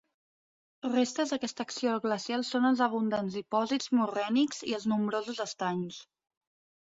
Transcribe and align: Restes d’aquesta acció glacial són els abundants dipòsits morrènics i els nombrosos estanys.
Restes 0.91 1.33
d’aquesta 1.33 1.65
acció 1.65 1.97
glacial 2.05 2.45
són 2.47 2.65
els 2.69 2.81
abundants 2.85 3.37
dipòsits 3.39 3.91
morrènics 3.99 4.65
i 4.71 4.75
els 4.79 4.87
nombrosos 4.95 5.43
estanys. 5.45 6.01